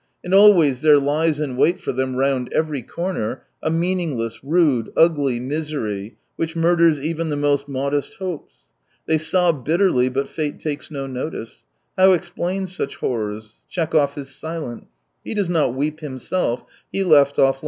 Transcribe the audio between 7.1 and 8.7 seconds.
the most modest hopes.